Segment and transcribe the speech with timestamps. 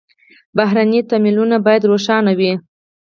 [0.57, 2.51] بهرني تمویلونه باید روښانه وي.